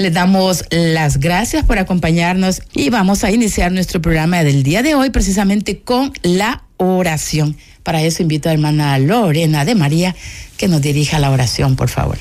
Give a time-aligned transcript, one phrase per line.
[0.00, 4.94] Les damos las gracias por acompañarnos y vamos a iniciar nuestro programa del día de
[4.94, 7.54] hoy precisamente con la oración.
[7.82, 10.16] Para eso invito a hermana Lorena de María
[10.56, 12.16] que nos dirija la oración, por favor.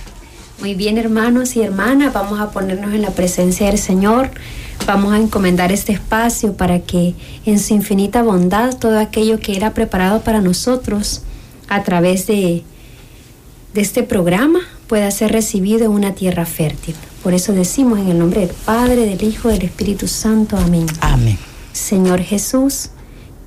[0.60, 4.30] Muy bien, hermanos y hermanas, vamos a ponernos en la presencia del Señor.
[4.86, 9.74] Vamos a encomendar este espacio para que en su infinita bondad todo aquello que era
[9.74, 11.22] preparado para nosotros
[11.70, 12.62] a través de,
[13.74, 16.96] de este programa pueda ser recibido en una tierra fértil.
[17.24, 20.58] Por eso decimos en el nombre del Padre, del Hijo, del Espíritu Santo.
[20.58, 20.86] Amén.
[21.02, 21.38] Amén.
[21.74, 22.90] Señor Jesús,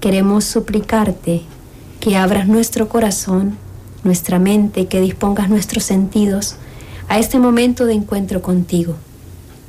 [0.00, 1.42] queremos suplicarte
[1.98, 3.56] que abras nuestro corazón,
[4.04, 6.56] nuestra mente, que dispongas nuestros sentidos
[7.08, 8.96] a este momento de encuentro contigo,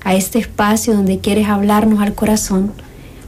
[0.04, 2.74] a este espacio donde quieres hablarnos al corazón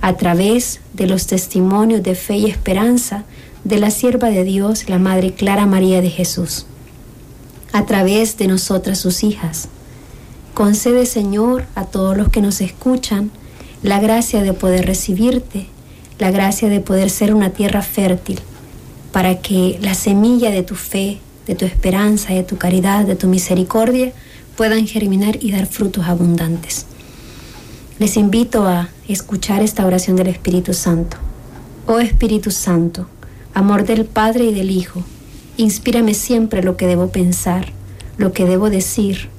[0.02, 3.24] a través de los testimonios de fe y esperanza
[3.64, 6.66] de la sierva de Dios, la Madre Clara María de Jesús,
[7.72, 9.70] a través de nosotras sus hijas
[10.56, 13.30] Concede, Señor, a todos los que nos escuchan
[13.84, 15.66] la gracia de poder recibirte,
[16.18, 18.40] la gracia de poder ser una tierra fértil,
[19.12, 23.28] para que la semilla de tu fe, de tu esperanza, de tu caridad, de tu
[23.28, 24.14] misericordia,
[24.56, 26.86] puedan germinar y dar frutos abundantes.
[28.00, 31.18] Les invito a escuchar esta oración del Espíritu Santo.
[31.86, 33.10] Oh Espíritu Santo,
[33.54, 35.04] amor del Padre y del Hijo,
[35.58, 37.74] inspírame siempre lo que debo pensar,
[38.18, 39.35] lo que debo decir,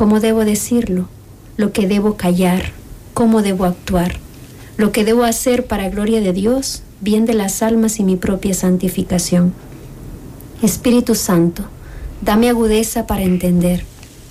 [0.00, 1.08] cómo debo decirlo,
[1.58, 2.72] lo que debo callar,
[3.12, 4.16] cómo debo actuar,
[4.78, 8.54] lo que debo hacer para gloria de Dios, bien de las almas y mi propia
[8.54, 9.52] santificación.
[10.62, 11.64] Espíritu Santo,
[12.22, 13.84] dame agudeza para entender,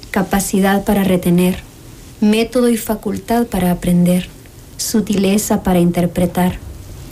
[0.10, 1.60] capacidad para retener,
[2.20, 4.28] método y facultad para aprender,
[4.78, 6.58] sutileza para interpretar,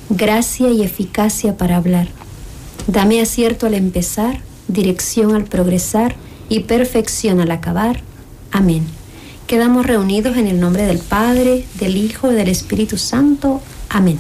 [0.09, 2.07] gracia y eficacia para hablar.
[2.88, 6.16] Dame acierto al empezar, dirección al progresar
[6.50, 8.06] y perfección al acabar.
[8.52, 8.85] Amén.
[9.47, 13.62] Quedamos reunidos en el nombre del Padre, del Hijo y del Espíritu Santo.
[13.90, 14.18] Amén.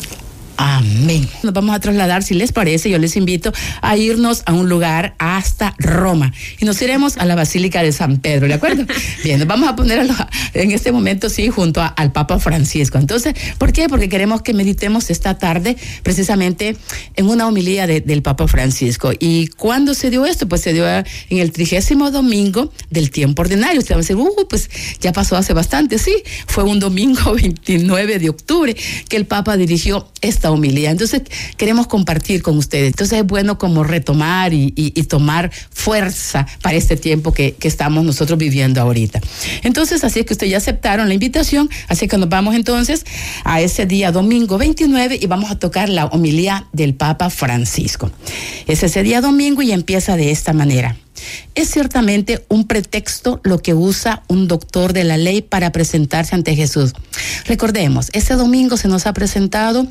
[0.57, 1.29] Amén.
[1.43, 5.13] Nos vamos a trasladar, si les parece, yo les invito a irnos a un lugar
[5.19, 8.85] hasta Roma y nos iremos a la Basílica de San Pedro, ¿de acuerdo?
[9.23, 10.07] Bien, nos vamos a poner
[10.53, 12.97] en este momento, sí, junto al Papa Francisco.
[12.97, 13.87] Entonces, ¿por qué?
[13.87, 16.75] Porque queremos que meditemos esta tarde precisamente
[17.15, 19.11] en una homilía del Papa Francisco.
[19.19, 20.47] ¿Y cuándo se dio esto?
[20.47, 23.79] Pues se dio en el trigésimo domingo del tiempo ordinario.
[23.79, 24.69] Usted va a decir, uh, pues
[24.99, 26.15] ya pasó hace bastante, sí.
[26.47, 28.75] Fue un domingo 29 de octubre
[29.07, 30.91] que el Papa dirigió esta humildad.
[30.91, 31.21] Entonces
[31.57, 32.87] queremos compartir con ustedes.
[32.87, 34.71] Entonces es bueno como retomar y,
[35.07, 39.21] tomar fuerza para este tiempo que, que, estamos nosotros viviendo ahorita.
[39.63, 43.05] Entonces así es que ustedes ya aceptaron la invitación, así que nos vamos entonces
[43.45, 48.11] a ese día domingo 29 y vamos a tocar la homilía del Papa Francisco.
[48.67, 50.97] Es ese día domingo y empieza de esta manera.
[51.55, 56.55] Es ciertamente un pretexto lo que usa un doctor de la ley para presentarse ante
[56.55, 56.93] Jesús.
[57.45, 59.87] Recordemos, ese domingo se nos ha presentado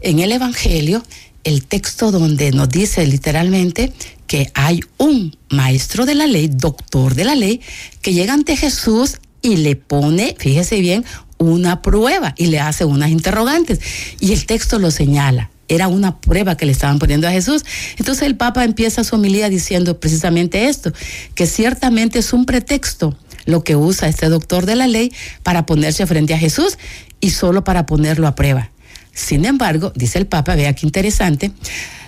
[0.00, 1.02] en el Evangelio
[1.44, 3.92] el texto donde nos dice literalmente
[4.26, 7.60] que hay un maestro de la ley, doctor de la ley,
[8.02, 11.04] que llega ante Jesús y le pone, fíjese bien,
[11.38, 13.80] una prueba y le hace unas interrogantes.
[14.20, 17.64] Y el texto lo señala era una prueba que le estaban poniendo a Jesús.
[17.96, 20.92] Entonces el Papa empieza su homilía diciendo precisamente esto,
[21.34, 23.16] que ciertamente es un pretexto
[23.46, 26.76] lo que usa este doctor de la ley para ponerse frente a Jesús
[27.20, 28.70] y solo para ponerlo a prueba.
[29.12, 31.52] Sin embargo, dice el Papa, vea qué interesante,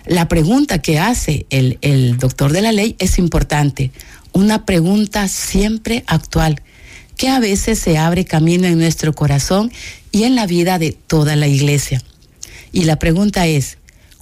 [0.06, 3.92] la pregunta que hace el, el doctor de la ley es importante,
[4.32, 6.62] una pregunta siempre actual,
[7.16, 9.70] que a veces se abre camino en nuestro corazón
[10.10, 12.02] y en la vida de toda la iglesia.
[12.72, 13.76] Y la pregunta es,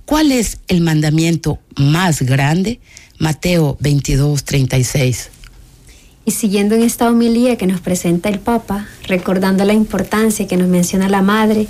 [0.04, 2.80] ¿cuál es el mandamiento más grande?
[3.18, 5.30] Mateo 22, 36.
[6.24, 10.68] Y siguiendo en esta homilía que nos presenta el Papa, recordando la importancia que nos
[10.68, 11.66] menciona la Madre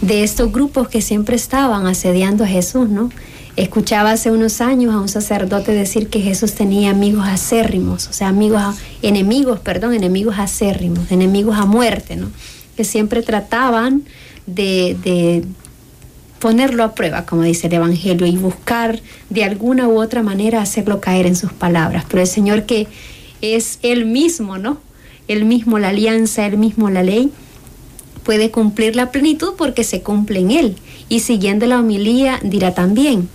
[0.00, 3.10] de estos grupos que siempre estaban asediando a Jesús, ¿no?
[3.54, 8.28] Escuchaba hace unos años a un sacerdote decir que Jesús tenía amigos acérrimos, o sea,
[8.28, 8.62] amigos,
[9.02, 12.30] enemigos, perdón, enemigos acérrimos, enemigos a muerte, ¿no?
[12.76, 14.02] Que siempre trataban
[14.46, 15.44] de
[16.42, 19.00] ponerlo a prueba, como dice el Evangelio, y buscar
[19.30, 22.04] de alguna u otra manera hacerlo caer en sus palabras.
[22.08, 22.88] Pero el Señor que
[23.40, 24.78] es Él mismo, ¿no?
[25.28, 27.30] Él mismo la alianza, Él mismo la ley,
[28.24, 30.76] puede cumplir la plenitud porque se cumple en Él.
[31.08, 33.28] Y siguiendo la homilía dirá también,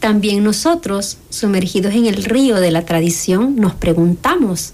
[0.00, 4.72] también nosotros, sumergidos en el río de la tradición, nos preguntamos,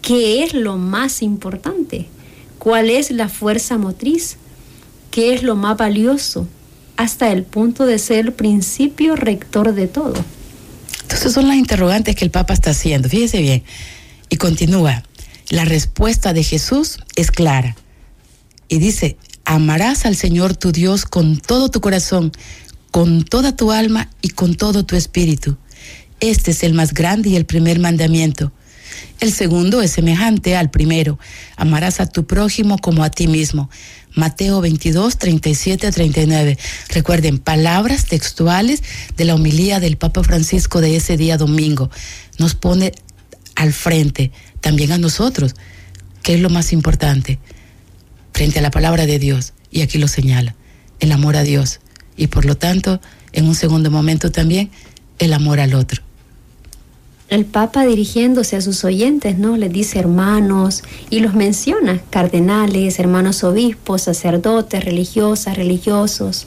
[0.00, 2.06] ¿qué es lo más importante?
[2.60, 4.36] ¿Cuál es la fuerza motriz?
[5.10, 6.46] ¿Qué es lo más valioso?
[6.96, 10.14] Hasta el punto de ser el principio rector de todo.
[11.02, 13.08] Entonces son las interrogantes que el Papa está haciendo.
[13.08, 13.62] Fíjese bien.
[14.28, 15.02] Y continúa.
[15.50, 17.76] La respuesta de Jesús es clara.
[18.68, 22.32] Y dice, amarás al Señor tu Dios con todo tu corazón,
[22.90, 25.56] con toda tu alma y con todo tu espíritu.
[26.18, 28.52] Este es el más grande y el primer mandamiento.
[29.20, 31.18] El segundo es semejante al primero.
[31.56, 33.70] Amarás a tu prójimo como a ti mismo.
[34.16, 36.58] Mateo 22, 37 a 39.
[36.88, 38.82] Recuerden, palabras textuales
[39.16, 41.90] de la homilía del Papa Francisco de ese día domingo.
[42.38, 42.92] Nos pone
[43.54, 45.54] al frente, también a nosotros,
[46.22, 47.38] ¿qué es lo más importante?
[48.36, 49.54] frente a la palabra de Dios.
[49.70, 50.54] Y aquí lo señala,
[51.00, 51.80] el amor a Dios.
[52.18, 53.00] Y por lo tanto,
[53.32, 54.70] en un segundo momento también,
[55.18, 56.02] el amor al otro.
[57.28, 59.56] El Papa dirigiéndose a sus oyentes, ¿no?
[59.56, 66.46] Les dice hermanos y los menciona, cardenales, hermanos obispos, sacerdotes, religiosas, religiosos,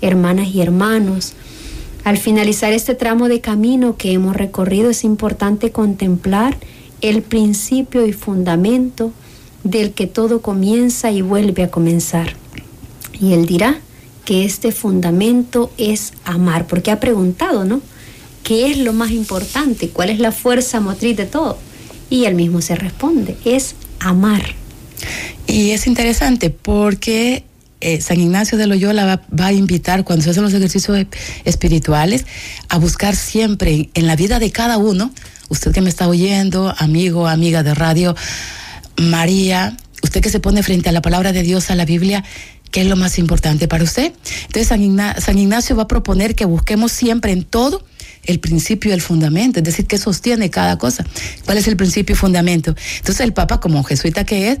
[0.00, 1.32] hermanas y hermanos.
[2.04, 6.56] Al finalizar este tramo de camino que hemos recorrido es importante contemplar
[7.00, 9.10] el principio y fundamento
[9.64, 12.36] del que todo comienza y vuelve a comenzar.
[13.20, 13.80] Y él dirá
[14.24, 17.80] que este fundamento es amar, porque ha preguntado, ¿no?
[18.50, 19.90] ¿Qué es lo más importante?
[19.90, 21.56] ¿Cuál es la fuerza motriz de todo?
[22.10, 24.42] Y él mismo se responde, es amar.
[25.46, 27.44] Y es interesante porque
[27.80, 31.06] eh, San Ignacio de Loyola va, a invitar, cuando se hacen los ejercicios
[31.44, 32.26] espirituales,
[32.68, 35.12] a buscar siempre en la vida de cada uno,
[35.48, 38.16] usted que me está oyendo, amigo, amiga de radio,
[38.96, 42.24] María, usted que se pone frente a la palabra de Dios, a la Biblia,
[42.72, 44.12] ¿qué es lo más importante para usted?
[44.46, 47.84] Entonces San, Ignacio va a proponer que busquemos siempre en todo
[48.24, 51.04] el principio y el fundamento, es decir, qué sostiene cada cosa,
[51.44, 52.74] cuál es el principio y fundamento.
[52.98, 54.58] Entonces el Papa, como jesuita que es,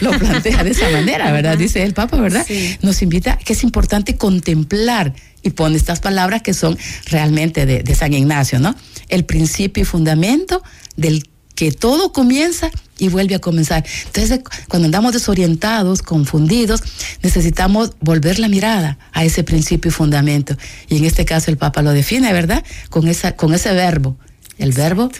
[0.00, 1.58] lo, plantea, de esa manera, ¿verdad?
[1.58, 2.46] Dice el Papa, ¿verdad?
[2.82, 7.94] Nos invita que es importante contemplar y pone estas palabras que son realmente de, de
[7.94, 8.74] San Ignacio, ¿no?
[9.08, 10.62] El principio y fundamento
[10.96, 13.84] del que todo comienza y vuelve a comenzar.
[14.06, 16.82] Entonces, cuando andamos desorientados, confundidos,
[17.22, 20.56] necesitamos volver la mirada a ese principio y fundamento.
[20.88, 22.64] Y en este caso el Papa lo define, ¿verdad?
[22.90, 24.16] Con, esa, con ese verbo,
[24.58, 25.10] el verbo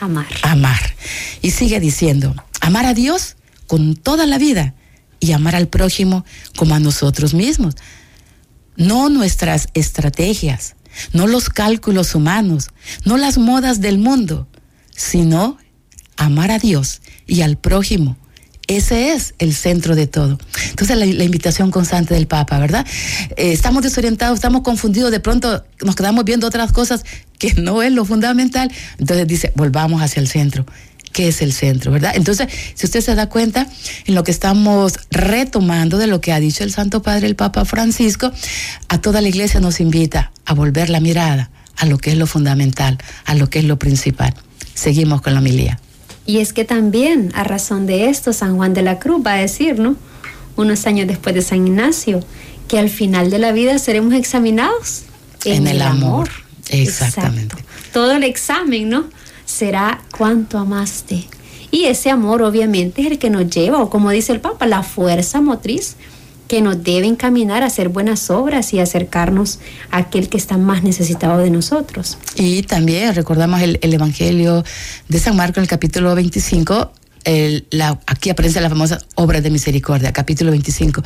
[0.00, 0.26] amar.
[0.42, 0.94] Amar.
[1.42, 3.36] Y sigue diciendo, amar a Dios
[3.66, 4.74] con toda la vida
[5.20, 6.24] y amar al prójimo
[6.56, 7.74] como a nosotros mismos.
[8.76, 10.74] No nuestras estrategias,
[11.12, 12.70] no los cálculos humanos,
[13.04, 14.48] no las modas del mundo,
[14.96, 15.58] sino
[16.20, 18.16] amar a Dios y al prójimo.
[18.66, 20.38] Ese es el centro de todo.
[20.68, 22.86] Entonces, la, invitación constante del Papa, ¿verdad?
[23.36, 27.04] Eh, estamos desorientados, estamos confundidos, de pronto nos quedamos viendo otras cosas
[27.38, 28.70] que no es lo fundamental.
[28.98, 30.66] Entonces dice, volvamos hacia el centro.
[31.12, 32.12] ¿Qué es el centro, verdad?
[32.14, 33.66] Entonces, si usted se da cuenta
[34.06, 37.64] en lo que estamos retomando de lo que ha dicho el Santo Padre, el Papa
[37.64, 38.30] Francisco,
[38.88, 42.28] a toda la iglesia nos invita a volver la mirada a lo que es lo
[42.28, 44.32] fundamental, a lo que es lo principal.
[44.74, 45.80] Seguimos con la homilía.
[46.30, 49.38] Y es que también, a razón de esto, San Juan de la Cruz va a
[49.38, 49.96] decir, ¿no?
[50.54, 52.20] Unos años después de San Ignacio,
[52.68, 55.02] que al final de la vida seremos examinados
[55.44, 56.30] en, el, amor.
[56.68, 57.56] Exactamente.
[57.92, 59.06] Todo el examen, ¿no?
[59.44, 61.26] Será cuánto amaste.
[61.72, 64.84] Y ese amor obviamente es el que nos lleva, o como dice el Papa, la
[64.84, 65.96] fuerza motriz
[66.50, 69.60] que nos debe encaminar a hacer buenas obras y acercarnos
[69.92, 72.18] a aquel que está más necesitado de nosotros.
[72.34, 74.64] Y también recordamos el, el Evangelio
[75.08, 76.90] de San Marco el capítulo 25,
[77.70, 81.02] la, aquí aparece la famosa obra de misericordia, capítulo 25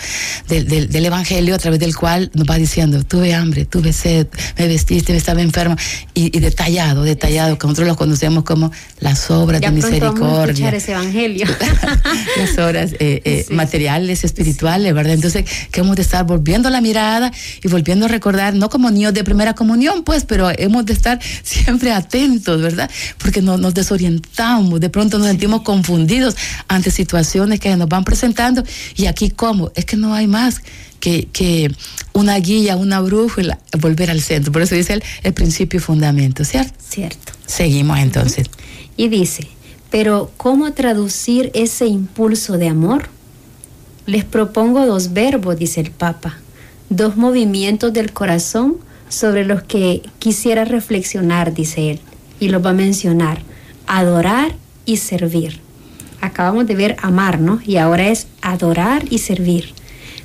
[0.48, 5.12] del, Evangelio, a través del cual nos va diciendo, tuve hambre, tuve sed, me vestiste,
[5.12, 5.76] me estaba enfermo,
[6.14, 10.70] y, detallado, detallado, que nosotros lo conocemos como las obras de misericordia.
[10.70, 11.46] ese Evangelio.
[12.36, 15.14] las obras eh, eh, materiales, espirituales, ¿verdad?
[15.14, 19.14] Entonces, que hemos de estar volviendo la mirada y volviendo a recordar, no como niños
[19.14, 22.90] de primera comunión, pues, pero hemos de estar siempre atentos, ¿verdad?
[23.18, 26.03] Porque no, nos desorientamos, de pronto nos sentimos confundidos
[26.68, 28.62] ante situaciones que nos van presentando.
[28.96, 29.70] Y aquí, ¿cómo?
[29.74, 30.60] Es que no hay más
[31.00, 31.70] que, que
[32.12, 34.52] una guía, una brújula, volver al centro.
[34.52, 36.72] Por eso dice el, el principio y fundamento, ¿cierto?
[36.88, 37.32] Cierto.
[37.46, 38.46] Seguimos entonces.
[38.96, 39.48] Y dice,
[39.90, 43.08] pero ¿cómo traducir ese impulso de amor?
[44.06, 46.38] Les propongo dos verbos, dice el Papa,
[46.90, 48.76] dos movimientos del corazón
[49.08, 52.00] sobre los que quisiera reflexionar, dice él,
[52.40, 53.42] y los va a mencionar,
[53.86, 54.54] adorar
[54.86, 55.63] y servir
[56.24, 57.60] acabamos de ver amar, ¿no?
[57.64, 59.74] Y ahora es adorar y servir.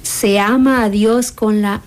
[0.01, 1.81] se ama a Dios con la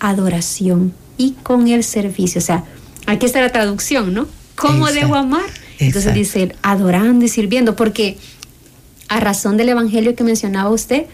[0.00, 2.40] adoración y con el servicio.
[2.40, 2.64] O sea,
[3.06, 4.26] aquí está la traducción, ¿no?
[4.56, 5.46] ¿Cómo debo amar?
[5.78, 8.18] Entonces dice, adorando y sirviendo, porque
[9.08, 11.06] a razón del evangelio que mencionaba usted,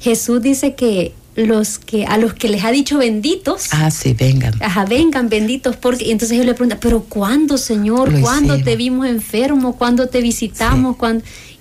[0.00, 3.68] Jesús dice que los que a los que les ha dicho benditos.
[3.70, 4.54] Ah, sí, vengan.
[4.62, 8.20] Ajá, vengan benditos porque entonces ellos le preguntan, "¿Pero cuándo, Señor?
[8.20, 9.76] ¿Cuándo te vimos enfermo?
[9.76, 10.96] ¿Cuándo te visitamos?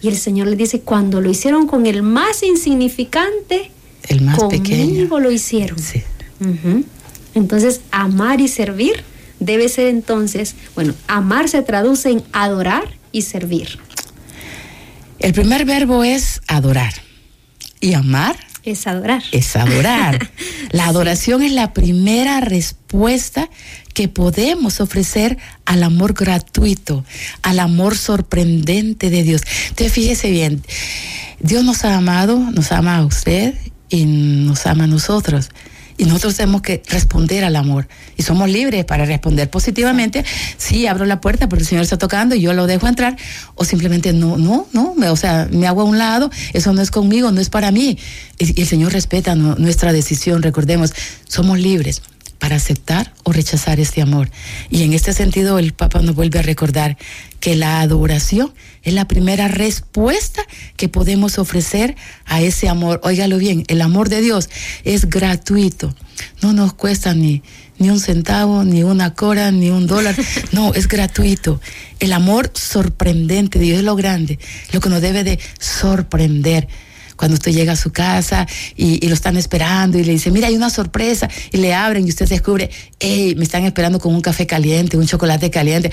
[0.01, 3.71] Y el Señor le dice, "Cuando lo hicieron con el más insignificante,
[4.07, 5.19] el más conmigo pequeño.
[5.19, 6.03] lo hicieron." Sí.
[7.33, 9.03] Entonces, amar y servir
[9.39, 13.79] debe ser entonces, bueno, amar se traduce en adorar y servir.
[15.19, 16.93] El primer verbo es adorar.
[17.79, 19.23] Y amar es adorar.
[19.31, 20.31] Es adorar.
[20.71, 23.49] La adoración es la primera respuesta
[23.93, 27.03] que podemos ofrecer al amor gratuito,
[27.41, 29.41] al amor sorprendente de Dios.
[29.69, 30.63] Entonces fíjese bien,
[31.39, 33.55] Dios nos ha amado, nos ama a usted
[33.89, 35.49] y nos ama a nosotros.
[36.01, 37.87] Y nosotros tenemos que responder al amor.
[38.17, 40.25] Y somos libres para responder positivamente.
[40.57, 43.17] Sí, abro la puerta porque el Señor está tocando y yo lo dejo entrar.
[43.53, 44.95] O simplemente no, no, no.
[45.11, 46.31] O sea, me hago a un lado.
[46.53, 47.99] Eso no es conmigo, no es para mí.
[48.39, 50.41] Y el Señor respeta nuestra decisión.
[50.41, 50.91] Recordemos,
[51.27, 52.01] somos libres
[52.41, 54.31] para aceptar o rechazar este amor.
[54.71, 56.97] Y en este sentido el Papa nos vuelve a recordar
[57.39, 60.41] que la adoración es la primera respuesta
[60.75, 61.95] que podemos ofrecer
[62.25, 62.99] a ese amor.
[63.03, 64.49] Óigalo bien, el amor de Dios
[64.83, 65.95] es gratuito,
[66.41, 67.43] no nos cuesta ni,
[67.77, 70.15] ni un centavo, ni una cora, ni un dólar,
[70.51, 71.61] no, es gratuito.
[71.99, 74.39] El amor sorprendente de Dios es lo grande,
[74.71, 76.67] lo que nos debe de sorprender
[77.15, 80.55] cuando usted llega a su casa y, lo están esperando y le dice, mira, hay
[80.55, 84.47] una sorpresa, y le abren y usted descubre, hey, me están esperando con un café
[84.47, 85.91] caliente, un chocolate caliente,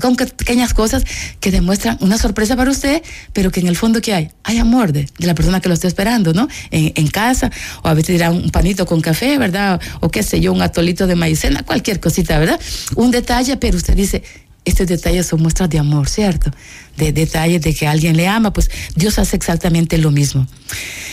[0.00, 1.04] con pequeñas cosas
[1.40, 4.30] que demuestran una sorpresa para usted, pero que en el fondo, ¿qué hay?
[4.44, 6.48] Hay amor de, la persona que lo está esperando, ¿no?
[6.70, 7.50] En, casa,
[7.82, 9.80] o a veces dirá un panito con café, ¿verdad?
[10.00, 12.60] O, qué sé yo, un atolito de maicena, cualquier cosita, ¿verdad?
[12.96, 14.22] Un detalle, pero usted dice,
[14.64, 16.50] estos detalles son muestras de amor, ¿cierto?
[16.96, 20.46] De detalles de que alguien le ama, pues Dios hace exactamente lo mismo.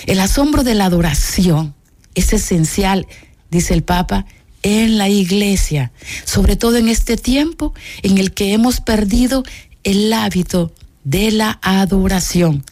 [0.06, 1.74] El asombro de la adoración
[2.16, 3.08] es esencial,
[3.50, 4.26] dice el Papa,
[4.64, 5.92] en la iglesia,
[6.24, 9.44] sobre todo en este tiempo en el que hemos perdido
[9.84, 10.74] el hábito
[11.04, 12.66] de la adoración.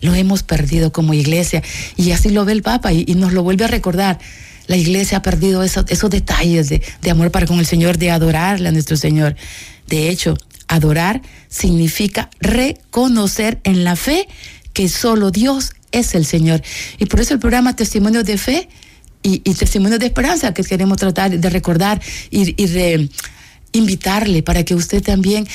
[0.00, 1.62] Lo hemos perdido como iglesia
[1.96, 4.18] y así lo ve el Papa y, nos lo vuelve a recordar.
[4.70, 8.70] La iglesia ha perdido esos, detalles de, amor para con el Señor, de adorarle a
[8.70, 9.34] nuestro Señor.
[9.88, 10.36] De hecho,
[10.68, 14.28] adorar significa reconocer en la fe
[14.72, 16.62] que solo Dios es el Señor.
[17.00, 18.68] Y por eso el programa Testimonio de Fe
[19.24, 22.00] y, Testimonio de Esperanza, que queremos tratar de recordar
[22.30, 23.10] y, y de
[23.72, 25.48] invitarle para que usted también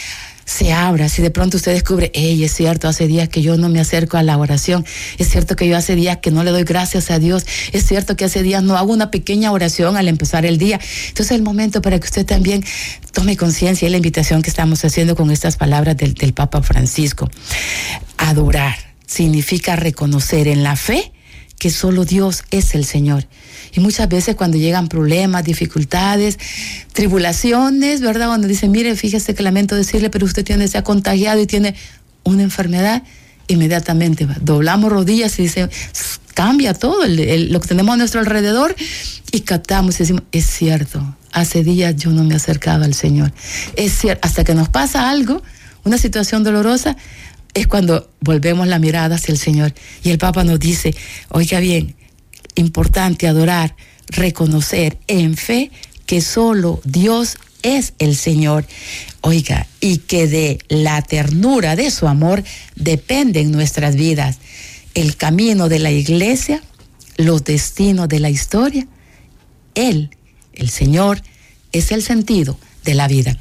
[0.45, 3.67] se abra, si de pronto usted descubre, hey, es cierto, hace días que yo no
[3.67, 4.85] me acerco a la oración,
[5.17, 8.15] es cierto que yo hace días que no le doy gracias a Dios, es cierto
[8.15, 10.79] que hace días no hago una pequeña oración al empezar el día.
[11.07, 12.63] Entonces es el momento para que usted también
[13.11, 17.29] tome conciencia y la invitación que estamos haciendo con estas palabras del, del Papa Francisco.
[18.17, 18.75] Adorar
[19.07, 21.11] significa reconocer en la fe
[21.65, 23.25] que solo Dios es el Señor.
[23.73, 26.37] Y muchas veces cuando llegan problemas, dificultades,
[26.93, 28.27] tribulaciones, ¿verdad?
[28.27, 31.73] Cuando dicen, mire, fíjese que lamento decirle, pero usted tiene, se ha contagiado y tiene
[32.23, 33.01] una enfermedad,
[33.47, 35.67] inmediatamente doblamos rodillas y dice,
[36.35, 38.75] cambia todo lo que tenemos a nuestro alrededor
[39.31, 43.33] y captamos y decimos, es cierto, hace días yo no me acercaba al Señor.
[43.75, 45.41] Es cierto, hasta que nos pasa algo,
[45.83, 46.95] una situación dolorosa,
[47.55, 49.73] es cuando volvemos la mirada hacia el Señor.
[50.03, 50.93] Y el Papa nos dice,
[51.29, 51.95] oiga bien,
[52.53, 53.75] importante adorar,
[54.09, 55.71] reconocer en fe
[56.05, 58.65] que solo Dios es el Señor.
[59.21, 62.43] Oiga, y que de la ternura de su amor
[62.75, 64.37] dependen nuestras vidas,
[64.93, 66.61] el camino de la iglesia,
[67.17, 68.85] los destinos de la historia.
[69.75, 70.09] Él,
[70.53, 71.21] el Señor,
[71.71, 73.37] es el sentido de la vida.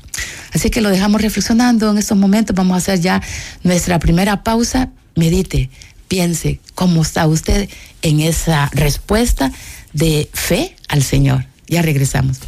[0.54, 2.54] Así que lo dejamos reflexionando en estos momentos.
[2.54, 3.20] Vamos a hacer ya
[3.64, 4.90] nuestra primera pausa.
[5.16, 5.68] Medite,
[6.08, 7.68] piense cómo está usted
[8.02, 9.52] en esa respuesta
[9.92, 11.44] de fe al Señor.
[11.66, 12.38] Ya regresamos.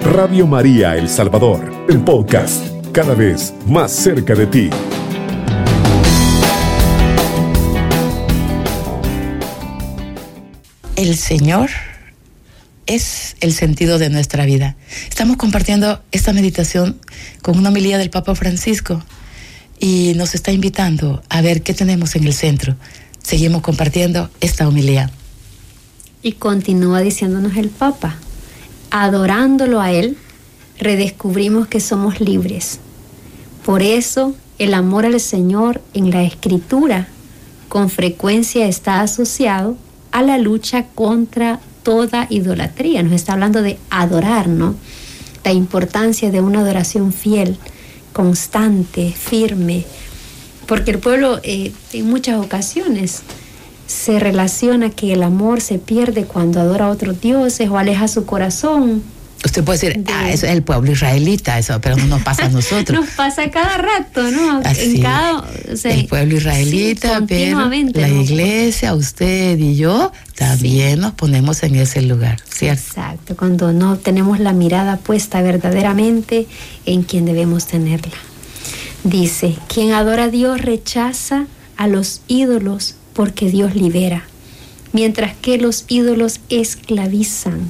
[0.00, 4.70] Radio María El Salvador, el podcast, cada vez más cerca de ti.
[10.96, 11.70] El Señor
[12.86, 14.76] es el sentido de nuestra vida.
[15.08, 16.98] Estamos compartiendo esta meditación
[17.42, 19.02] con una homilía del Papa Francisco
[19.78, 22.76] y nos está invitando a ver qué tenemos en el centro.
[23.22, 25.10] Seguimos compartiendo esta homilía.
[26.22, 28.16] Y continúa diciéndonos el Papa,
[28.90, 30.16] adorándolo a Él,
[30.78, 32.78] redescubrimos que somos libres.
[33.64, 37.08] Por eso el amor al Señor en la escritura
[37.68, 39.76] con frecuencia está asociado
[40.12, 43.04] a la lucha contra toda idolatría.
[43.04, 44.74] Nos está hablando de adorar, ¿no?
[45.44, 47.58] La importancia de una adoración fiel,
[48.12, 49.84] constante, firme,
[50.66, 53.22] porque el pueblo eh, en muchas ocasiones
[53.86, 58.26] se relaciona que el amor se pierde cuando adora a otros dioses o aleja su
[58.26, 59.04] corazón
[59.44, 62.48] Usted puede decir, ah, eso es el pueblo israelita, eso, pero no nos pasa a
[62.50, 63.00] nosotros.
[63.00, 64.60] nos pasa cada rato, ¿no?
[64.64, 65.44] Así, en cada,
[65.84, 72.38] el pueblo israelita, pero la iglesia, usted y yo también nos ponemos en ese lugar,
[72.48, 72.82] ¿cierto?
[72.82, 76.46] Exacto, cuando no tenemos la mirada puesta verdaderamente
[76.84, 78.16] en quien debemos tenerla.
[79.04, 84.24] Dice, quien adora a Dios rechaza a los ídolos porque Dios libera,
[84.92, 87.68] mientras que los ídolos esclavizan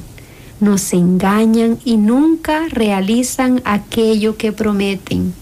[0.60, 5.34] nos engañan y nunca realizan aquello que prometen,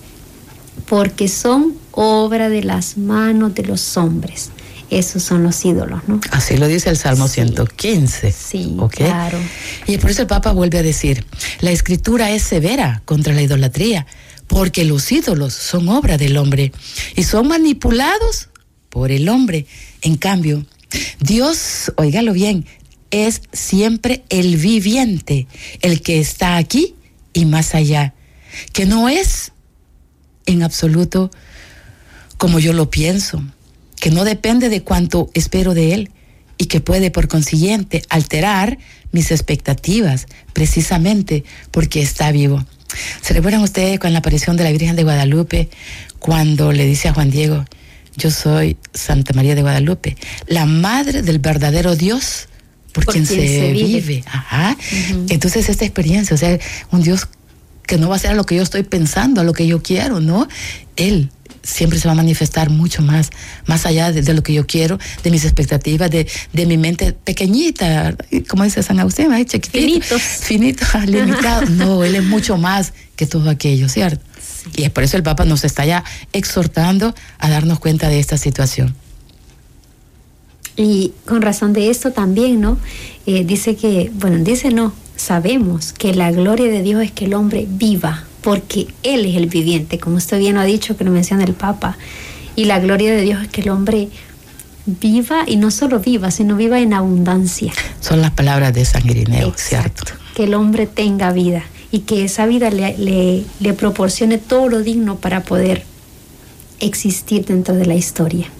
[0.86, 4.50] porque son obra de las manos de los hombres.
[4.90, 6.20] Esos son los ídolos, ¿no?
[6.30, 8.30] Así lo dice el Salmo 115.
[8.32, 9.38] Sí, claro.
[9.86, 11.24] Y por eso el Papa vuelve a decir,
[11.60, 14.06] la escritura es severa contra la idolatría,
[14.46, 16.72] porque los ídolos son obra del hombre
[17.16, 18.50] y son manipulados
[18.90, 19.66] por el hombre.
[20.02, 20.64] En cambio,
[21.18, 22.66] Dios, oígalo bien,
[23.14, 25.46] es siempre el viviente,
[25.80, 26.94] el que está aquí
[27.32, 28.14] y más allá,
[28.72, 29.52] que no es
[30.46, 31.30] en absoluto
[32.38, 33.42] como yo lo pienso,
[34.00, 36.10] que no depende de cuánto espero de él
[36.58, 38.78] y que puede por consiguiente alterar
[39.12, 42.64] mis expectativas precisamente porque está vivo.
[43.22, 45.68] ¿Se recuerdan ustedes con la aparición de la Virgen de Guadalupe
[46.18, 47.64] cuando le dice a Juan Diego,
[48.16, 50.16] yo soy Santa María de Guadalupe,
[50.46, 52.48] la madre del verdadero Dios
[52.94, 54.24] por, quien, se, vive.
[54.26, 54.76] Ajá.
[55.28, 56.58] Entonces esta experiencia, o sea,
[56.92, 57.28] un Dios
[57.86, 59.82] que no va a ser a lo que yo estoy pensando, a lo que yo
[59.82, 60.48] quiero, ¿no?
[60.96, 61.30] Él
[61.62, 63.30] siempre se va a manifestar mucho más,
[63.66, 68.16] más allá de, lo que yo quiero, de mis expectativas, de, de mi mente pequeñita,
[68.48, 71.66] como dice San Agustín, ahí chiquitito, finito, finito, limitado.
[71.66, 74.24] No, él es mucho más que todo aquello, ¿cierto?
[74.76, 78.38] Y es por eso el Papa nos está ya exhortando a darnos cuenta de esta
[78.38, 78.94] situación.
[80.76, 82.78] Y con razón de esto también, ¿no?
[83.26, 87.34] Eh, dice que, bueno, dice no, sabemos que la gloria de Dios es que el
[87.34, 91.10] hombre viva, porque Él es el viviente, como usted bien lo ha dicho, que lo
[91.10, 91.96] menciona el Papa.
[92.56, 94.08] Y la gloria de Dios es que el hombre
[94.86, 97.72] viva y no solo viva, sino viva en abundancia.
[98.00, 100.04] Son las palabras de San Irineo, ¿cierto?
[100.34, 104.82] Que el hombre tenga vida y que esa vida le, le, le proporcione todo lo
[104.82, 105.84] digno para poder
[106.80, 108.50] existir dentro de la historia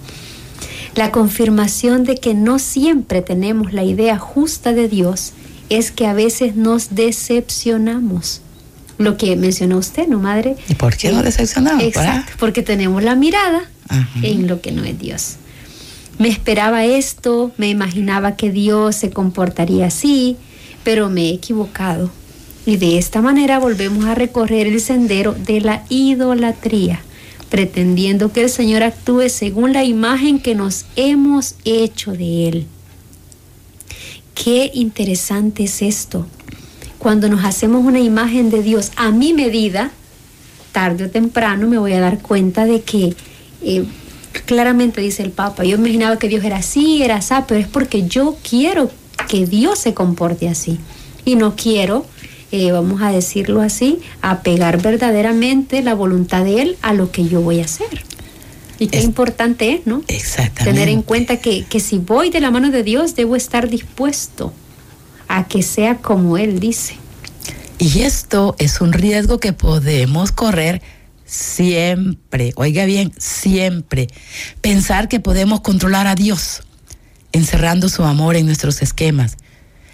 [0.97, 5.33] la confirmación de que no siempre tenemos la idea justa de Dios
[5.69, 8.41] es que a veces nos decepcionamos.
[8.97, 10.57] Lo que mencionó usted, ¿no, madre?
[10.69, 11.83] ¿Y por qué nos eh, decepcionamos?
[11.83, 13.69] Exacto, porque tenemos la mirada
[14.23, 15.37] en lo que no es Dios.
[16.19, 20.37] Me esperaba esto, me imaginaba que Dios se comportaría así,
[20.85, 22.11] pero me he equivocado.
[22.67, 27.01] Y de esta manera volvemos a recorrer el sendero de la idolatría
[27.55, 32.67] pretendiendo que el Señor actúe según la imagen que nos hemos hecho de Él.
[34.35, 36.27] Qué interesante es esto.
[36.99, 39.93] Cuando nos hacemos una imagen de Dios a mi medida,
[40.73, 43.15] tarde o temprano me voy a dar cuenta de que
[43.63, 43.85] eh,
[44.47, 48.09] claramente dice el Papa, yo imaginaba que Dios era así, era así, pero es porque
[48.09, 48.91] yo quiero
[49.29, 50.81] que Dios se comporte así.
[51.25, 52.05] Y no quiero
[52.53, 57.41] eh, vamos a decirlo así, apegar verdaderamente la voluntad de Él a lo que yo
[57.41, 58.05] voy a hacer.
[58.79, 60.03] Y qué importante es, ¿no?
[60.09, 60.65] Exactamente.
[60.65, 64.53] Tener en cuenta que, que si voy de la mano de Dios, debo estar dispuesto
[65.29, 66.97] a que sea como Él dice.
[67.79, 70.83] Y esto es un riesgo que podemos correr
[71.25, 74.09] siempre, oiga bien, siempre.
[74.61, 76.63] Pensar que podemos controlar a Dios,
[77.33, 79.37] encerrando su amor en nuestros esquemas.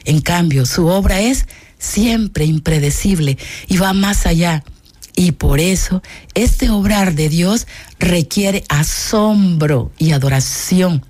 [0.05, 1.47] En cambio, su obra es
[1.81, 4.63] siempre impredecible y va más allá.
[5.17, 6.03] Y por eso
[6.35, 7.67] este obrar de Dios
[7.99, 11.05] requiere asombro y adoración.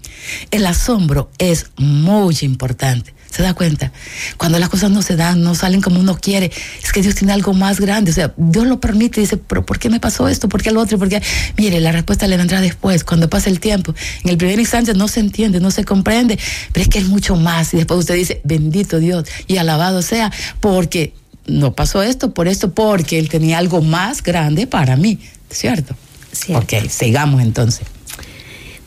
[0.50, 3.14] El asombro es muy importante.
[3.31, 3.93] ¿Se da cuenta?
[4.38, 6.51] Cuando las cosas no se dan, no salen como uno quiere,
[6.83, 8.11] es que Dios tiene algo más grande.
[8.11, 10.49] O sea, Dios lo permite y dice, pero ¿por qué me pasó esto?
[10.49, 10.99] ¿Por qué lo otro?
[10.99, 11.23] Porque,
[11.57, 13.95] mire, la respuesta le vendrá después, cuando pase el tiempo.
[14.25, 16.40] En el primer instante no se entiende, no se comprende,
[16.73, 17.73] pero es que es mucho más.
[17.73, 21.14] Y después usted dice, bendito Dios y alabado sea, porque
[21.47, 25.21] no pasó esto, por esto, porque Él tenía algo más grande para mí.
[25.51, 25.95] ¿Cierto?
[26.33, 26.64] Cierto.
[26.64, 27.87] Ok, sigamos entonces.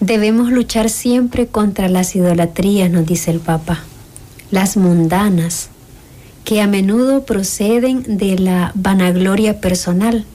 [0.02, 3.86] Debemos luchar siempre contra las idolatrías, nos dice el Papa
[4.54, 5.70] las mundanas,
[6.46, 10.26] que a menudo proceden de la vanagloria personal,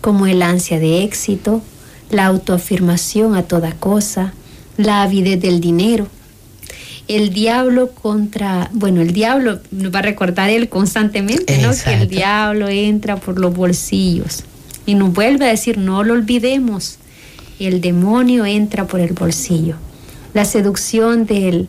[0.00, 1.60] como el ansia de éxito,
[2.08, 4.32] la autoafirmación a toda cosa,
[4.78, 6.08] la avidez del dinero.
[7.06, 11.70] El diablo contra, bueno, el diablo nos va a recordar él constantemente, ¿no?
[11.84, 14.44] Que el diablo entra por los bolsillos
[14.86, 16.96] y nos vuelve a decir, no lo olvidemos,
[17.60, 19.76] el demonio entra por el bolsillo.
[20.32, 21.68] La seducción del,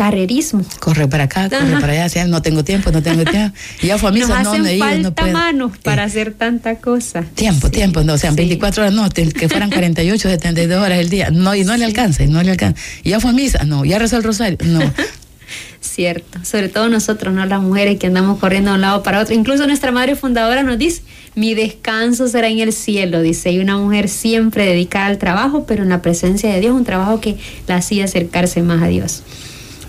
[0.00, 0.64] carrerismo.
[0.78, 3.54] Corre para acá, corre para allá, no tengo tiempo, no tengo tiempo.
[3.82, 5.32] Y ya fue a misa, no, no, falta no puedo.
[5.34, 7.22] manos para hacer tanta cosa.
[7.34, 11.28] Tiempo, tiempo, no, o sea, 24 horas, no, que fueran 48, 72 horas el día.
[11.30, 12.80] No, y no le alcanza, y no le alcanza.
[13.04, 14.80] Y ya fue a misa, no, ya rezó el rosario, no.
[15.82, 17.44] Cierto, sobre todo nosotros, ¿no?
[17.44, 19.34] Las mujeres que andamos corriendo de un lado para otro.
[19.34, 21.02] Incluso nuestra madre fundadora nos dice,
[21.34, 25.82] mi descanso será en el cielo, dice, y una mujer siempre dedicada al trabajo, pero
[25.82, 27.36] en la presencia de Dios, un trabajo que
[27.68, 29.24] la hacía acercarse más a Dios.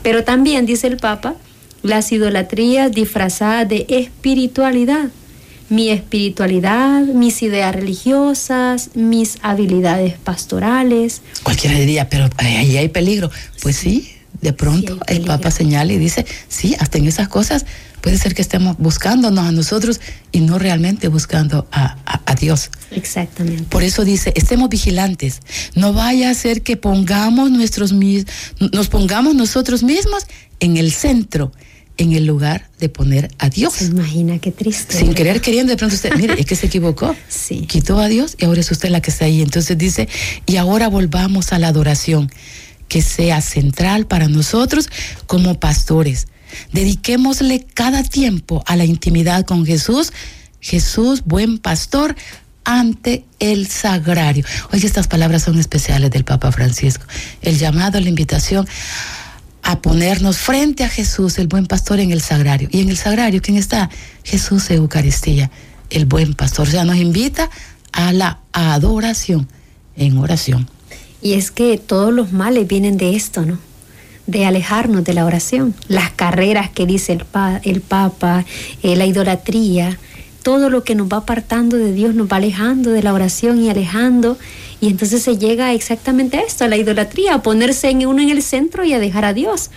[0.03, 1.35] Pero también, dice el Papa,
[1.83, 5.09] las idolatrías disfrazadas de espiritualidad.
[5.69, 11.21] Mi espiritualidad, mis ideas religiosas, mis habilidades pastorales.
[11.43, 13.31] Cualquiera diría, pero ahí hay peligro.
[13.61, 14.11] Pues sí,
[14.41, 17.65] de pronto el Papa señala y dice, sí, hasta en esas cosas
[18.01, 21.97] puede ser que estemos buscándonos a nosotros y no realmente buscando a,
[22.39, 22.71] Dios.
[22.91, 23.65] Exactamente.
[23.65, 25.41] Por eso dice, estemos vigilantes.
[25.75, 30.25] No vaya a ser que pongamos nuestros nos pongamos nosotros mismos
[30.59, 31.51] en el centro,
[31.97, 33.73] en el lugar de poner a Dios.
[33.73, 34.97] Se imagina qué triste.
[34.97, 37.15] Sin querer queriendo, de pronto usted, mire, es que se equivocó.
[37.29, 37.67] Sí.
[37.67, 39.41] Quitó a Dios y ahora es usted la que está ahí.
[39.41, 40.07] Entonces dice,
[40.47, 42.31] y ahora volvamos a la adoración,
[42.87, 44.89] que sea central para nosotros
[45.27, 46.27] como pastores
[46.71, 50.13] Dediquémosle cada tiempo a la intimidad con Jesús.
[50.59, 52.15] Jesús, buen pastor,
[52.63, 54.45] ante el sagrario.
[54.71, 57.05] Oye, estas palabras son especiales del Papa Francisco.
[57.41, 58.67] El llamado, la invitación
[59.63, 62.69] a ponernos frente a Jesús, el buen pastor, en el sagrario.
[62.71, 63.89] Y en el sagrario, ¿quién está?
[64.23, 65.51] Jesús Eucaristía,
[65.89, 66.67] el buen pastor.
[66.67, 67.49] O sea, nos invita
[67.91, 69.47] a la adoración
[69.95, 70.69] en oración.
[71.21, 73.59] Y es que todos los males vienen de esto, ¿no?
[74.31, 75.75] De alejarnos de la oración.
[75.87, 77.25] Las carreras que dice el,
[77.63, 78.45] el Papa,
[78.81, 79.99] eh, la idolatría,
[80.41, 83.69] todo lo que nos va apartando de Dios nos va alejando de la oración y
[83.69, 84.37] alejando.
[84.79, 88.29] Y entonces se llega exactamente a esto, a la idolatría, a ponerse en uno en
[88.29, 89.69] el centro y a dejar a Dios.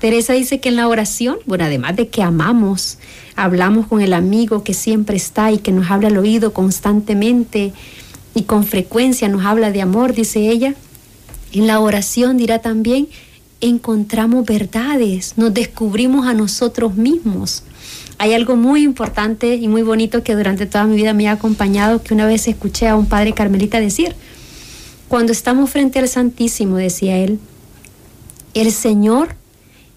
[0.00, 2.98] Teresa dice que en la oración, bueno, además de que amamos,
[3.36, 7.72] hablamos con el amigo que siempre está y que nos habla al oído constantemente
[8.34, 10.74] y con frecuencia nos habla de amor, dice ella,
[11.52, 13.08] en la oración dirá también
[13.60, 17.62] encontramos verdades, nos descubrimos a nosotros mismos.
[18.18, 22.02] Hay algo muy importante y muy bonito que durante toda mi vida me ha acompañado,
[22.02, 24.14] que una vez escuché a un padre carmelita decir,
[25.08, 27.38] cuando estamos frente al Santísimo, decía él,
[28.54, 29.34] el Señor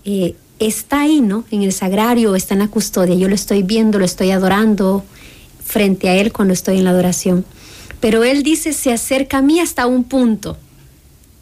[0.05, 1.43] eh, está ahí, ¿no?
[1.51, 5.03] En el sagrario, está en la custodia, yo lo estoy viendo, lo estoy adorando
[5.63, 7.45] frente a Él cuando estoy en la adoración.
[7.99, 10.57] Pero Él dice, se acerca a mí hasta un punto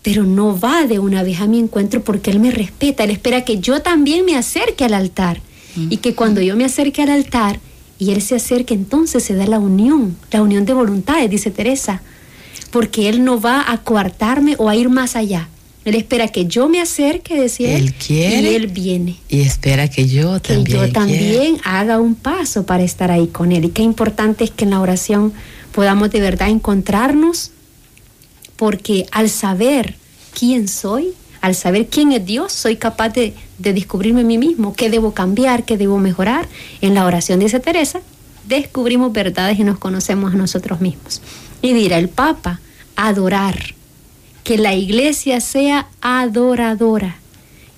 [0.04, 3.46] pero no va de una vez a mi encuentro porque Él me respeta, Él espera
[3.46, 5.42] que yo también me acerque al altar
[5.90, 7.60] y que cuando yo me acerque al altar
[7.98, 12.02] y Él se acerque, entonces se da la unión, la unión de voluntades, dice Teresa,
[12.72, 15.50] porque Él no va a coartarme o a ir más allá.
[15.84, 19.16] Él espera que yo me acerque, decía él, quiere, y Él viene.
[19.30, 23.52] Y espera que yo también, que yo también haga un paso para estar ahí con
[23.52, 23.66] Él.
[23.66, 25.34] Y qué importante es que en la oración
[25.72, 27.52] podamos de verdad encontrarnos
[28.62, 29.96] porque al saber
[30.38, 34.92] quién soy, al saber quién es Dios, soy capaz de, descubrirme a mí mismo, qué
[34.92, 36.48] debo cambiar, qué debo mejorar.
[36.80, 38.02] En la oración, dice Teresa,
[38.48, 41.24] descubrimos verdades y nos conocemos a nosotros mismos.
[41.64, 42.62] Y dirá el Papa,
[42.96, 43.74] adorar,
[44.44, 47.16] que la iglesia sea adoradora,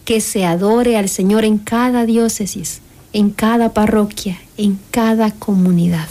[0.04, 2.82] que se adore al Señor en cada diócesis,
[3.14, 6.10] en cada parroquia, en cada comunidad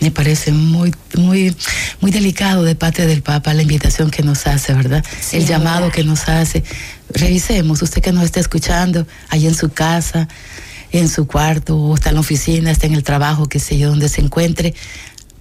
[0.00, 1.54] me parece muy, muy,
[2.00, 5.04] muy delicado de parte del Papa la invitación que nos hace, ¿verdad?
[5.32, 6.64] el llamado que nos hace.
[7.10, 10.28] Revisemos, usted que nos está escuchando, ahí en su casa,
[10.90, 13.90] en su cuarto, o está en la oficina, está en el trabajo, qué sé yo,
[13.90, 14.74] donde se encuentre,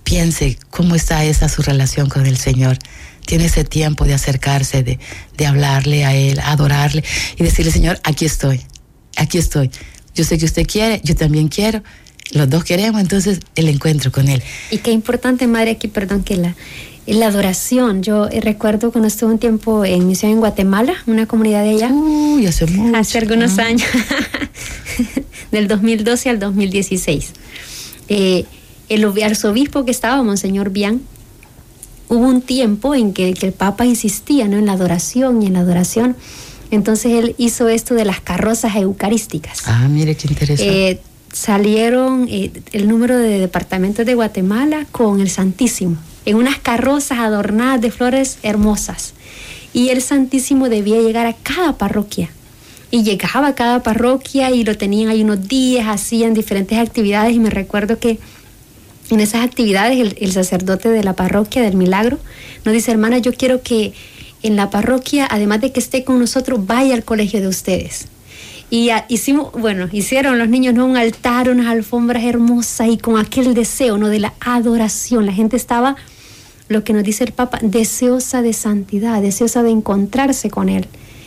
[0.04, 2.78] piense cómo está esa su relación con el Señor.
[3.26, 5.00] Tiene ese tiempo de acercarse, de,
[5.38, 7.04] de hablarle a Él, adorarle
[7.38, 8.62] y decirle, Señor, aquí estoy,
[9.16, 9.72] aquí estoy.
[10.16, 11.84] Yo sé que usted quiere, yo también quiero
[12.32, 14.42] los dos queremos entonces el encuentro con Él.
[14.72, 16.56] Y qué importante, Madre, aquí, perdón, que la,
[17.08, 18.04] la adoración.
[18.04, 21.90] Yo eh, recuerdo cuando estuve un tiempo en misión en Guatemala, una comunidad de allá.
[21.90, 22.98] Uy, hace mucho.
[22.98, 23.88] Hace algunos años,
[25.52, 27.34] del 2012 al 2016.
[28.10, 28.46] Eh,
[28.90, 31.02] el arzobispo que estaba, Monseñor Bian,
[32.10, 34.58] hubo un tiempo en que, el Papa insistía ¿no?
[34.58, 36.16] en la adoración y en la adoración.
[36.72, 39.62] Entonces él hizo esto de las carrozas eucarísticas.
[39.66, 40.92] Ah, mire qué interesante.
[40.92, 41.02] Eh,
[41.34, 47.82] salieron eh, el número de departamentos de Guatemala con el Santísimo en unas carrozas adornadas
[47.82, 49.14] de flores hermosas.
[49.74, 52.30] Y el Santísimo debía llegar a cada parroquia.
[52.92, 57.40] Y llegaba a cada parroquia y lo tenían ahí unos días, hacían diferentes actividades y
[57.40, 58.20] me recuerdo que
[59.10, 62.20] en esas actividades el, el sacerdote de la parroquia del milagro
[62.66, 63.94] nos dice, hermana, yo quiero que
[64.42, 68.08] en la parroquia, además de que esté con nosotros, vaya al colegio de ustedes.
[68.72, 70.86] Y hicimos, bueno, hicieron los niños ¿no?
[70.86, 74.10] un altar, unas alfombras hermosas y con aquel deseo ¿no?
[74.10, 75.26] de la adoración.
[75.26, 75.96] La gente estaba,
[76.68, 80.86] lo que nos dice el Papa, deseosa de santidad, deseosa de encontrarse con Él.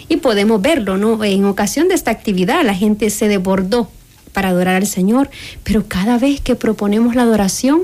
[0.08, 1.22] Y podemos verlo, ¿no?
[1.24, 3.88] En ocasión de esta actividad la gente se desbordó
[4.32, 5.30] para adorar al Señor,
[5.64, 7.82] pero cada vez que proponemos la adoración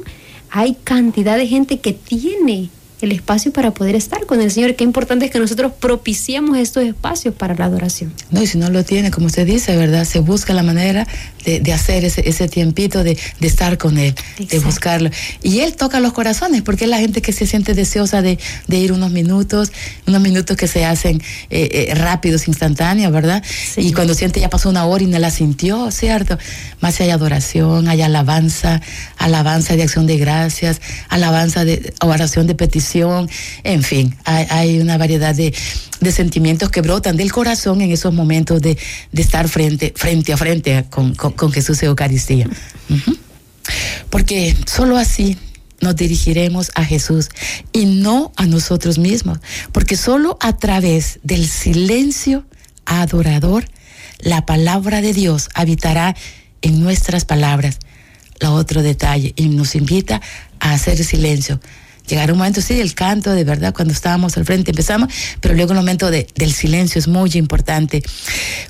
[0.50, 4.74] hay cantidad de gente que tiene el espacio para poder estar con el Señor.
[4.74, 8.12] Qué importante es que nosotros propiciemos estos espacios para la adoración.
[8.30, 10.04] No, y si no lo tiene, como usted dice, ¿verdad?
[10.04, 11.06] Se busca la manera
[11.44, 15.10] de, hacer ese, ese, tiempito, de, estar con Él, de buscarlo.
[15.42, 18.92] Y Él toca los corazones, porque es la gente que se siente deseosa de, ir
[18.92, 19.72] unos minutos,
[20.06, 23.42] unos minutos que se hacen eh, eh, rápidos, instantáneos, ¿verdad?
[23.76, 26.38] Y cuando siente ya pasó una hora y no la sintió, ¿cierto?
[26.80, 28.80] Más si hay adoración, hay alabanza,
[29.16, 35.34] alabanza de acción de gracias, alabanza de oración de petición en fin, hay, una variedad
[35.34, 35.54] de,
[36.12, 38.78] sentimientos que brotan del corazón en esos momentos de,
[39.12, 42.48] estar frente, frente a frente con, Jesús Eucaristía.
[44.10, 45.36] Porque solo así
[45.80, 47.28] nos dirigiremos a Jesús
[47.72, 49.38] y no a nosotros mismos,
[49.72, 52.44] porque solo a través del silencio
[52.84, 53.64] adorador,
[54.20, 56.16] la palabra de Dios habitará
[56.62, 57.78] en nuestras palabras.
[58.40, 60.20] La otro detalle, y nos invita
[60.60, 61.60] a hacer silencio,
[62.08, 65.72] llegar un momento, sí, el canto, de verdad, cuando estábamos al frente empezamos, pero luego
[65.72, 68.02] el momento de, del silencio es muy importante,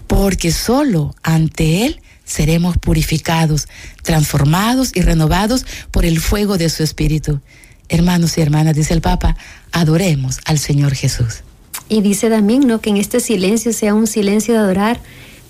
[0.07, 3.69] porque solo ante Él seremos purificados,
[4.03, 7.41] transformados y renovados por el fuego de su Espíritu.
[7.89, 9.37] Hermanos y hermanas, dice el Papa,
[9.73, 11.43] adoremos al Señor Jesús.
[11.89, 12.83] Y dice también, ¿no?
[12.83, 15.01] Que en este silencio sea un silencio de adorar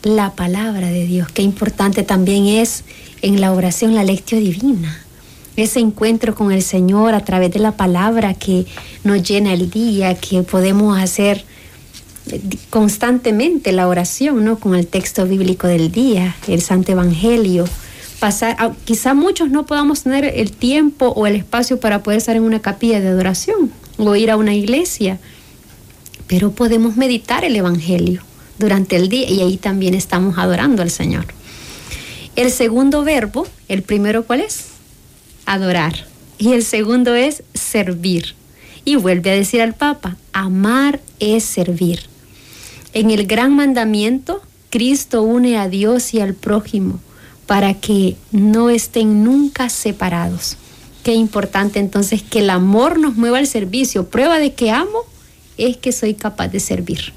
[0.05, 1.29] la palabra de Dios.
[1.33, 2.85] Qué importante también es
[3.22, 5.05] en la oración la lectio divina
[5.62, 8.66] ese encuentro con el Señor a través de la palabra que
[9.05, 11.44] nos llena el día, que podemos hacer
[12.71, 14.59] constantemente la oración, ¿no?
[14.59, 17.64] Con el texto bíblico del día, el Santo Evangelio.
[18.21, 22.42] Pasar, quizá muchos no podamos tener el tiempo o el espacio para poder estar en
[22.42, 25.18] una capilla de adoración o ir a una iglesia,
[26.27, 28.23] pero podemos meditar el Evangelio
[28.59, 31.27] durante el día y ahí también estamos adorando al Señor.
[32.37, 34.67] El segundo verbo, el primero, ¿cuál es?
[35.52, 36.06] Adorar.
[36.38, 38.34] Y el segundo es servir.
[38.84, 42.02] Y vuelve a decir al Papa, amar es servir.
[42.94, 47.00] En el gran mandamiento, Cristo une a Dios y al prójimo
[47.46, 50.56] para que no estén nunca separados.
[51.02, 54.08] Qué importante entonces que el amor nos mueva al servicio.
[54.08, 55.00] Prueba de que amo
[55.56, 57.12] es que soy capaz de servir.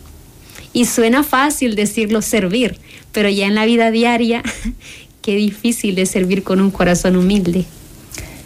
[0.72, 2.80] Y suena fácil decirlo servir,
[3.12, 4.42] pero ya en la vida diaria,
[5.22, 7.66] qué difícil es servir con un corazón humilde.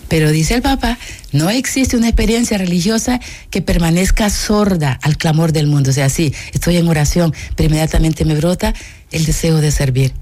[0.08, 0.98] Pero dice el Papa,
[1.32, 5.90] no existe una experiencia religiosa que permanezca sorda al clamor del mundo.
[5.90, 8.74] O sea, sí, estoy en oración, pero inmediatamente me brota
[9.12, 10.14] el deseo de servir.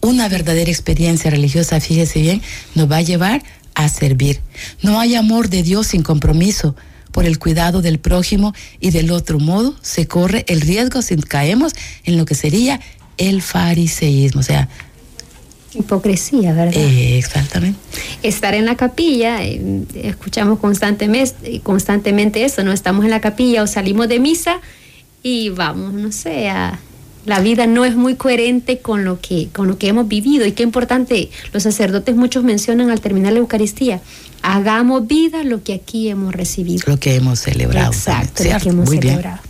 [0.00, 2.42] Una verdadera experiencia religiosa, fíjese bien,
[2.74, 3.42] nos va a llevar
[3.74, 4.40] a servir.
[4.82, 6.74] No hay amor de Dios sin compromiso
[7.12, 11.74] por el cuidado del prójimo y del otro modo se corre el riesgo si caemos
[12.04, 12.80] en lo que sería
[13.18, 14.40] el fariseísmo.
[14.40, 14.68] O sea,
[15.74, 16.74] hipocresía, ¿verdad?
[16.74, 17.78] Eh, exactamente.
[18.22, 22.72] Estar en la capilla, eh, escuchamos constantemente, constantemente eso, ¿no?
[22.72, 24.60] Estamos en la capilla o salimos de misa
[25.22, 26.50] y vamos, no sé,
[27.24, 30.52] la vida no es muy coherente con lo que con lo que hemos vivido y
[30.52, 34.00] qué importante los sacerdotes muchos mencionan al terminar la Eucaristía
[34.42, 38.90] hagamos vida lo que aquí hemos recibido lo que hemos celebrado exacto lo que hemos
[38.90, 39.40] celebrado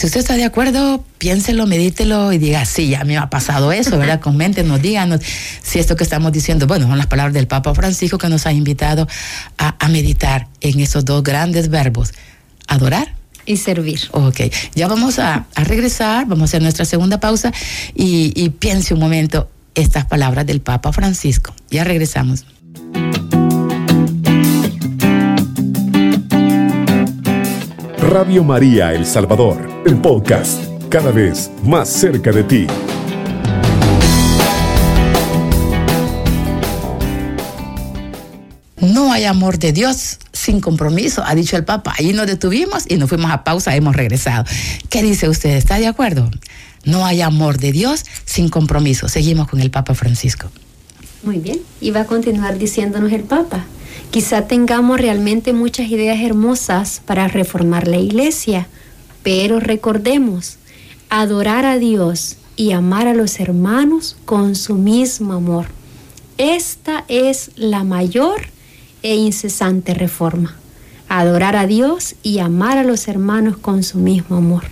[0.00, 3.70] si usted está de acuerdo, piénselo, medítelo y diga, sí, a mí me ha pasado
[3.70, 4.18] eso, ¿verdad?
[4.22, 5.20] Coméntenos, díganos
[5.62, 8.52] si esto que estamos diciendo, bueno, son las palabras del Papa Francisco que nos ha
[8.54, 9.06] invitado
[9.58, 12.14] a, meditar en esos dos grandes verbos,
[12.66, 14.00] adorar y servir.
[14.12, 14.40] Ok,
[14.74, 17.52] ya vamos a, regresar, vamos a hacer nuestra segunda pausa
[17.94, 21.54] y, y piense un momento estas palabras del Papa Francisco.
[21.70, 22.46] Ya regresamos.
[28.10, 32.66] Radio María El Salvador, el podcast, cada vez más cerca de ti.
[38.80, 41.94] No hay amor de Dios sin compromiso, ha dicho el Papa.
[41.96, 44.44] Ahí nos detuvimos y nos fuimos a pausa, hemos regresado.
[44.88, 45.50] ¿Qué dice usted?
[45.50, 46.28] ¿Está de acuerdo?
[46.84, 49.08] No hay amor de Dios sin compromiso.
[49.08, 50.50] Seguimos con el Papa Francisco.
[51.22, 51.60] Muy bien.
[51.80, 53.66] Y va a continuar diciéndonos el Papa
[54.10, 58.66] Quizá tengamos realmente muchas ideas hermosas para reformar la iglesia,
[59.22, 60.56] pero recordemos,
[61.10, 65.66] adorar a Dios y amar a los hermanos con su mismo amor.
[66.38, 68.48] Esta es la mayor
[69.04, 70.56] e incesante reforma.
[71.08, 74.64] Adorar a Dios y amar a los hermanos con su mismo amor.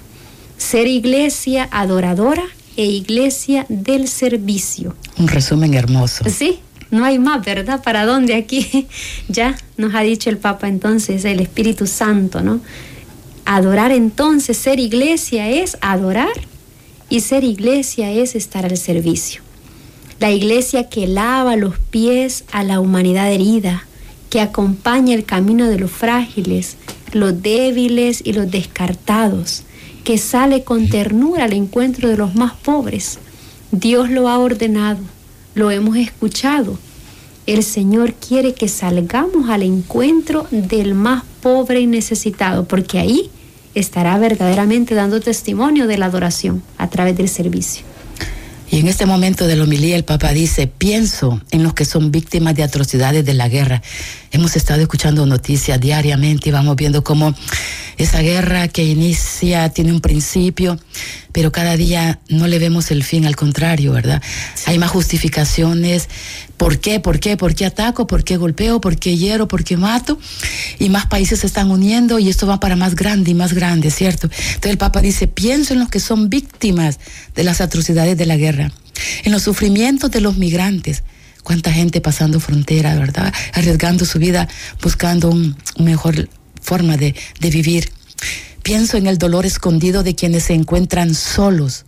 [0.56, 2.42] Ser iglesia adoradora
[2.76, 4.96] e iglesia del servicio.
[5.16, 6.24] Un resumen hermoso.
[6.28, 7.82] Sí, no hay más, ¿verdad?
[7.82, 8.86] ¿Para dónde aquí?
[9.28, 12.60] ya nos ha dicho el Papa entonces, el Espíritu Santo, ¿no?
[13.44, 16.32] Adorar entonces, ser iglesia es adorar
[17.08, 19.42] y ser iglesia es estar al servicio.
[20.20, 23.86] La iglesia que lava los pies a la humanidad herida,
[24.30, 26.76] que acompaña el camino de los frágiles,
[27.12, 29.62] los débiles y los descartados,
[30.04, 33.18] que sale con ternura al encuentro de los más pobres.
[33.70, 34.98] Dios lo ha ordenado,
[35.58, 36.78] lo hemos escuchado.
[37.46, 43.30] El Señor quiere que salgamos al encuentro del más pobre y necesitado, porque ahí
[43.74, 47.84] estará verdaderamente dando testimonio de la adoración a través del servicio.
[48.70, 52.12] Y en este momento de la homilía el Papa dice, pienso en los que son
[52.12, 53.82] víctimas de atrocidades de la guerra.
[54.30, 57.34] Hemos estado escuchando noticias diariamente y vamos viendo cómo
[57.98, 60.78] esa guerra que inicia tiene un principio,
[61.32, 64.22] pero cada día no le vemos el fin, al contrario, ¿verdad?
[64.66, 66.08] Hay más justificaciones.
[66.56, 67.00] ¿Por qué?
[67.00, 67.36] ¿Por qué?
[67.36, 68.06] ¿Por qué ataco?
[68.06, 68.80] ¿Por qué golpeo?
[68.80, 69.48] ¿Por qué hiero?
[69.48, 70.18] ¿Por qué mato?
[70.78, 73.90] Y más países se están uniendo y esto va para más grande y más grande,
[73.90, 74.28] ¿cierto?
[74.28, 76.98] Entonces el Papa dice, pienso en los que son víctimas
[77.34, 78.72] de las atrocidades de la guerra,
[79.24, 81.02] en los sufrimientos de los migrantes,
[81.42, 83.32] cuánta gente pasando frontera, ¿verdad?
[83.54, 84.48] Arriesgando su vida,
[84.82, 86.28] buscando un mejor
[86.68, 87.90] forma de, de vivir.
[88.62, 91.86] Pienso en el dolor escondido de quienes se encuentran solos,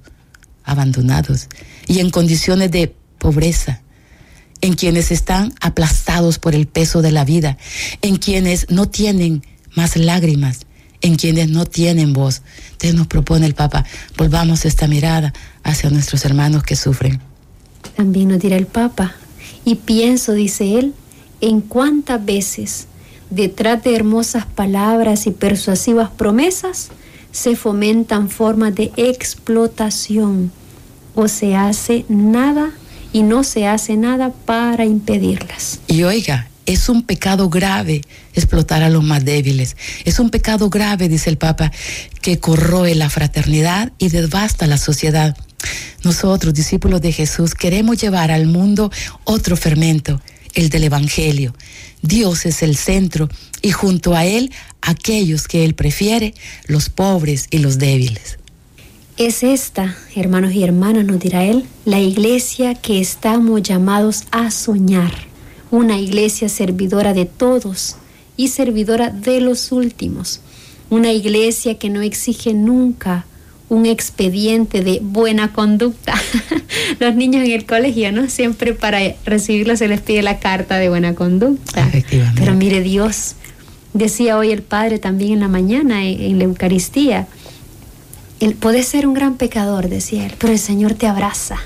[0.64, 1.48] abandonados
[1.86, 3.82] y en condiciones de pobreza,
[4.62, 7.58] en quienes están aplastados por el peso de la vida,
[8.00, 9.42] en quienes no tienen
[9.76, 10.60] más lágrimas,
[11.02, 12.42] en quienes no tienen voz.
[12.72, 13.84] Entonces nos propone el Papa,
[14.16, 17.20] volvamos esta mirada hacia nuestros hermanos que sufren.
[17.96, 19.14] También nos dirá el Papa,
[19.64, 20.94] y pienso, dice él,
[21.42, 22.86] en cuántas veces
[23.30, 26.90] detrás de hermosas palabras y persuasivas promesas
[27.32, 30.52] se fomentan formas de explotación
[31.14, 32.72] o se hace nada
[33.12, 35.80] y no se hace nada para impedirlas.
[35.86, 38.02] Y oiga, es un pecado grave
[38.34, 39.76] explotar a los más débiles.
[40.04, 41.72] Es un pecado grave, dice el Papa,
[42.20, 45.36] que corroe la fraternidad y devasta la sociedad.
[46.04, 48.90] Nosotros, discípulos de Jesús, queremos llevar al mundo
[49.24, 50.20] otro fermento,
[50.54, 51.54] el del Evangelio.
[52.02, 53.28] Dios es el centro
[53.62, 56.34] y junto a Él aquellos que Él prefiere,
[56.66, 58.38] los pobres y los débiles.
[59.16, 65.12] Es esta, hermanos y hermanas, nos dirá Él, la iglesia que estamos llamados a soñar,
[65.70, 67.96] una iglesia servidora de todos
[68.36, 70.40] y servidora de los últimos,
[70.88, 73.26] una iglesia que no exige nunca
[73.70, 76.14] un expediente de buena conducta.
[76.98, 78.28] Los niños en el colegio, ¿no?
[78.28, 81.88] Siempre para recibirlo se les pide la carta de buena conducta.
[82.34, 83.36] Pero mire Dios,
[83.94, 87.28] decía hoy el Padre también en la mañana en, la Eucaristía,
[88.40, 91.58] él puede ser un gran pecador, decía él, pero el Señor te abraza.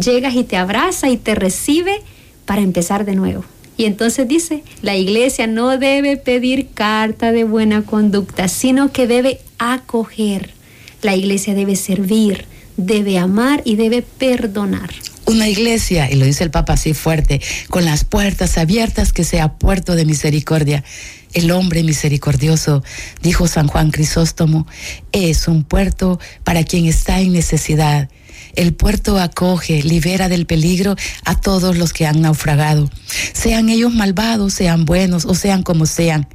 [0.00, 2.02] Llegas y te abraza y te recibe
[2.46, 3.44] para empezar de nuevo.
[3.76, 9.40] Y entonces dice, la iglesia no debe pedir carta de buena conducta, sino que debe
[9.58, 10.61] acoger
[11.02, 14.90] la iglesia debe servir, debe amar y debe perdonar.
[15.24, 19.54] Una iglesia, y lo dice el Papa así fuerte, con las puertas abiertas que sea
[19.54, 20.82] puerto de misericordia.
[21.32, 22.82] El hombre misericordioso,
[23.22, 24.66] dijo San Juan Crisóstomo,
[25.12, 28.10] es un puerto para quien está en necesidad.
[28.54, 32.90] El puerto acoge, libera del peligro a todos los que han naufragado,
[33.32, 36.28] sean ellos malvados, sean buenos o sean como sean.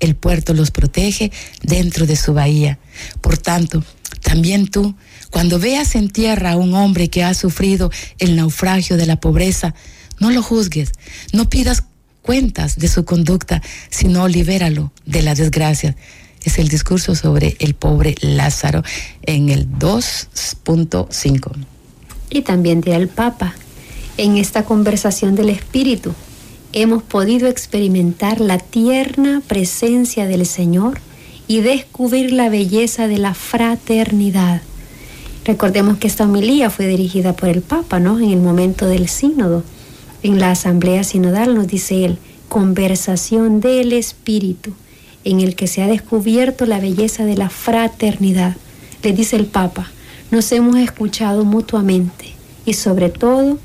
[0.00, 1.30] El puerto los protege
[1.62, 2.78] dentro de su bahía.
[3.20, 3.84] Por tanto,
[4.22, 4.94] también tú,
[5.30, 9.74] cuando veas en tierra a un hombre que ha sufrido el naufragio de la pobreza,
[10.20, 10.92] no lo juzgues,
[11.32, 11.84] no pidas
[12.22, 15.96] cuentas de su conducta, sino libéralo de la desgracia.
[16.44, 18.82] Es el discurso sobre el pobre Lázaro
[19.22, 21.52] en el 2.5.
[22.30, 23.54] Y también dirá el Papa,
[24.16, 26.14] en esta conversación del Espíritu,
[26.72, 31.00] hemos podido experimentar la tierna presencia del Señor
[31.52, 34.62] y descubrir la belleza de la fraternidad.
[35.44, 38.18] Recordemos que esta homilía fue dirigida por el Papa, ¿no?
[38.18, 39.62] En el momento del sínodo.
[40.22, 42.16] En la asamblea sinodal nos dice él,
[42.48, 44.72] conversación del Espíritu,
[45.24, 48.56] en el que se ha descubierto la belleza de la fraternidad.
[49.02, 49.90] Le dice el Papa,
[50.30, 52.32] nos hemos escuchado mutuamente
[52.64, 53.58] y sobre todo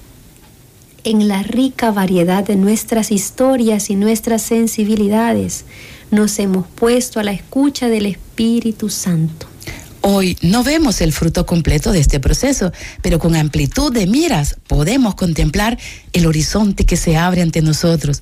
[1.06, 5.64] en la rica variedad de nuestras historias y nuestras sensibilidades,
[6.12, 9.48] nos hemos puesto a la escucha del Espíritu Santo.
[10.02, 15.16] Hoy no vemos el fruto completo de este proceso, pero con amplitud de miras podemos
[15.16, 15.78] contemplar
[16.14, 18.22] el horizonte que se abre ante nosotros.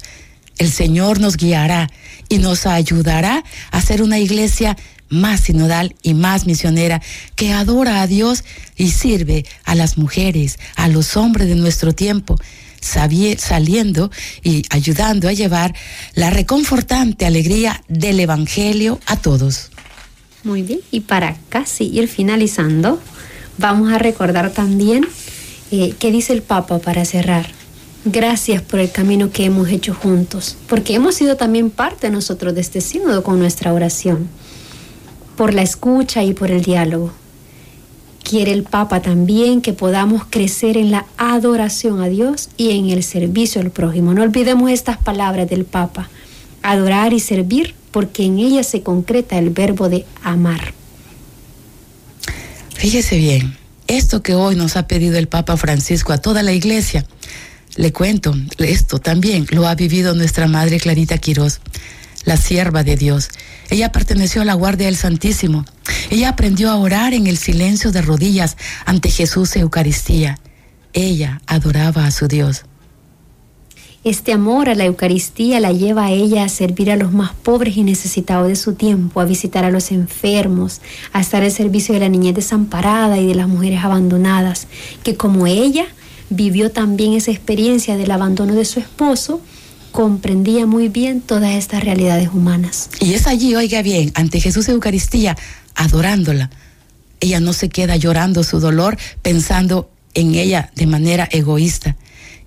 [0.58, 1.90] El Señor nos guiará
[2.30, 4.78] y nos ayudará a ser una iglesia
[5.10, 7.02] más sinodal y más misionera
[7.36, 8.44] que adora a Dios
[8.76, 12.40] y sirve a las mujeres, a los hombres de nuestro tiempo,
[12.86, 14.12] saliendo
[14.44, 15.74] y ayudando a llevar
[16.14, 19.72] la reconfortante alegría del Evangelio a todos.
[20.44, 23.00] Muy bien, y para casi ir finalizando,
[23.58, 25.08] vamos a recordar también
[25.72, 27.48] eh, qué dice el Papa para cerrar.
[28.06, 32.62] Gracias por el camino que hemos hecho juntos, porque hemos sido también parte nosotros de
[32.62, 34.30] este sínodo con nuestra oración,
[35.36, 37.12] por la escucha y por el diálogo.
[38.28, 43.04] Quiere el Papa también que podamos crecer en la adoración a Dios y en el
[43.04, 44.16] servicio al prójimo.
[44.16, 46.10] No olvidemos estas palabras del Papa,
[46.64, 50.74] adorar y servir porque en ella se concreta el verbo de amar.
[52.74, 57.06] Fíjese bien, esto que hoy nos ha pedido el Papa Francisco a toda la iglesia,
[57.76, 61.60] le cuento, esto también lo ha vivido nuestra Madre Clarita Quirós,
[62.24, 63.30] la sierva de Dios.
[63.70, 65.66] Ella perteneció a la Guardia del Santísimo.
[66.10, 70.40] Ella aprendió a orar en el silencio de rodillas ante Jesús Eucaristía.
[70.94, 72.66] Ella adoraba a su Dios.
[74.06, 77.76] Este amor a la Eucaristía la lleva a ella a servir a los más pobres
[77.76, 82.02] y necesitados de su tiempo, a visitar a los enfermos, a estar al servicio de
[82.02, 84.68] la niñez desamparada y de las mujeres abandonadas,
[85.02, 85.88] que como ella
[86.30, 89.42] vivió también esa experiencia del abandono de su esposo,
[89.96, 92.90] comprendía muy bien todas estas realidades humanas.
[93.00, 95.38] Y es allí, oiga bien, ante Jesús Eucaristía,
[95.74, 96.50] adorándola.
[97.22, 101.96] Ella no se queda llorando su dolor pensando en ella de manera egoísta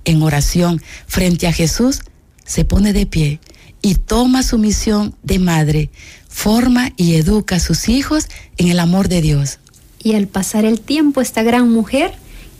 [0.04, 2.00] en oración frente a Jesús,
[2.44, 3.40] se pone de pie
[3.82, 5.90] y toma su misión de madre,
[6.28, 9.58] forma y educa a sus hijos en el amor de Dios.
[10.02, 12.12] Y al pasar el tiempo, esta gran mujer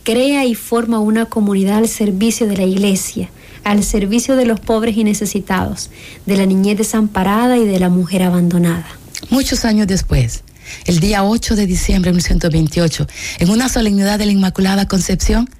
[0.02, 3.30] crea y forma una comunidad al servicio de la iglesia,
[3.68, 5.90] al servicio de los pobres y necesitados,
[6.24, 8.86] de la niñez desamparada y de la mujer abandonada.
[9.28, 10.42] Muchos años después,
[10.86, 13.06] el día 8 de diciembre de 1928,
[13.40, 15.50] en una solemnidad de la Inmaculada Concepción,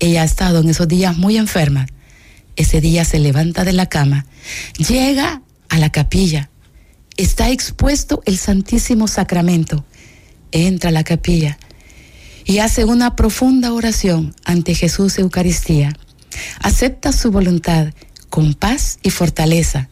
[0.00, 1.86] ella ha estado en esos días muy enferma.
[2.56, 4.26] Ese día se levanta de la cama,
[4.76, 5.40] llega
[5.70, 6.50] a la capilla,
[7.16, 9.86] está expuesto el Santísimo Sacramento,
[10.52, 11.58] entra a la capilla
[12.44, 15.96] y hace una profunda oración ante Jesús Eucaristía.
[16.60, 17.92] Acepta su voluntad
[18.28, 19.88] con paz y fortaleza.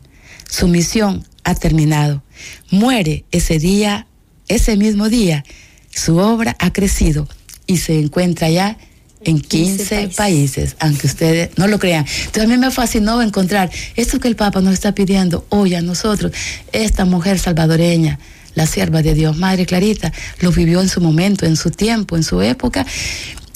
[0.48, 2.22] Su misión ha terminado.
[2.70, 4.06] Muere ese día,
[4.48, 5.44] ese mismo día.
[5.90, 7.28] Su obra ha crecido
[7.66, 8.78] y se encuentra ya
[9.24, 10.76] en 15, países.
[10.80, 12.04] aunque ustedes no lo crean.
[12.26, 15.82] Entonces a mí me fascinó encontrar esto que el Papa nos está pidiendo hoy a
[15.82, 16.32] nosotros,
[16.72, 18.18] esta mujer salvadoreña,
[18.54, 22.22] la sierva de Dios, Madre Clarita, lo vivió en su momento, en su tiempo, en
[22.22, 22.86] su época,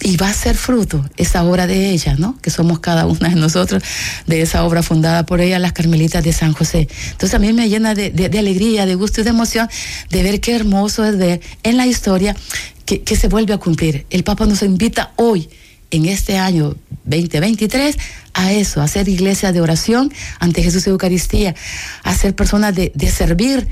[0.01, 2.39] y va a ser fruto esa obra de ella, ¿no?
[2.41, 3.83] Que somos cada una de nosotros
[4.27, 6.89] de esa obra fundada por ella, las Carmelitas de San José.
[7.11, 9.69] Entonces a mí me llena de, de alegría, de gusto y de emoción
[10.11, 12.37] de ver qué hermoso es ver en la historia
[12.97, 14.07] que, se vuelve a cumplir.
[14.09, 15.51] El Papa nos invita hoy
[15.91, 16.75] en este año
[17.05, 17.97] 2023
[18.33, 21.55] a eso, a ser iglesia de oración ante Jesús Eucaristía,
[22.03, 23.69] a ser personas de, servir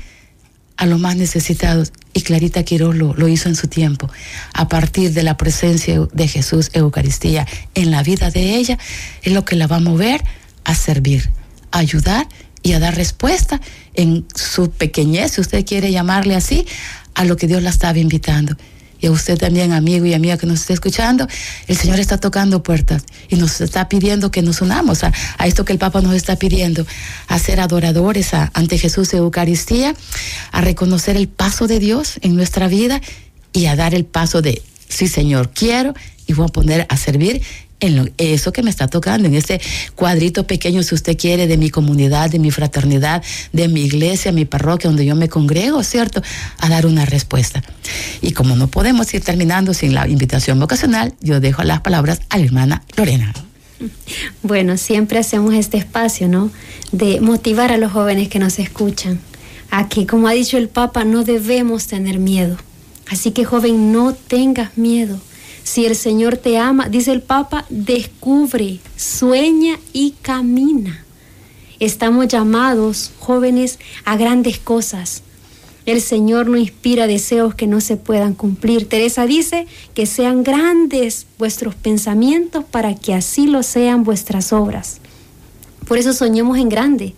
[0.77, 1.91] a los más necesitados.
[2.13, 4.09] Y Clarita Quiroz lo, lo, hizo en su tiempo.
[4.53, 8.77] A partir de la presencia de Jesús Eucaristía en la vida de ella,
[9.23, 10.23] es lo que la va a mover
[10.63, 11.29] a servir,
[11.71, 12.27] a ayudar
[12.63, 13.61] y a dar respuesta
[13.93, 16.65] en su pequeñez, si usted quiere llamarle así,
[17.13, 18.55] a lo que Dios la estaba invitando
[18.99, 21.27] y a usted también, amigo y amiga que nos esté escuchando,
[21.67, 25.13] el Señor está tocando puertas y nos está pidiendo que nos unamos a,
[25.45, 26.85] esto que el Papa nos está pidiendo,
[27.27, 29.95] a ser adoradores ante Jesús de Eucaristía,
[30.51, 33.01] a reconocer el paso de Dios en nuestra vida
[33.53, 35.93] y a dar el paso de, sí Señor, quiero
[36.25, 37.41] y voy a poner a servir
[37.79, 39.61] en eso que me está tocando, en ese
[39.95, 43.23] cuadrito pequeño, si usted quiere, de mi comunidad, de mi fraternidad,
[43.53, 46.21] de mi iglesia, mi parroquia, donde yo me congrego, ¿cierto?
[46.59, 47.61] A dar una respuesta.
[48.21, 52.37] Y como no podemos ir terminando sin la invitación vocacional, yo dejo las palabras a
[52.37, 53.33] la hermana Lorena.
[54.41, 56.49] Bueno, siempre hacemos este espacio, ¿no?
[56.91, 59.19] De motivar a los jóvenes que nos escuchan
[59.69, 62.57] a que, como ha dicho el Papa, no debemos tener miedo.
[63.09, 65.19] Así que, joven, no tengas miedo
[65.67, 71.03] si el Señor te ama, dice el Papa, descubre, sueña y camina.
[71.81, 75.23] Estamos llamados, jóvenes, a grandes cosas,
[75.85, 78.87] El Señor no inspira deseos que no se puedan cumplir.
[78.87, 84.99] Teresa dice que sean grandes vuestros pensamientos para que así lo sean vuestras obras.
[85.85, 87.13] Por eso soñemos en grande.